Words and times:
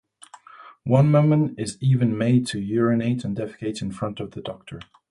One 0.87 1.11
woman 1.11 1.53
is 1.59 1.77
even 1.79 2.17
made 2.17 2.47
to 2.47 2.59
urinate 2.59 3.23
and 3.23 3.37
defecate 3.37 3.83
in 3.83 3.91
front 3.91 4.19
of 4.19 4.31
the 4.31 4.41
doctor. 4.41 4.79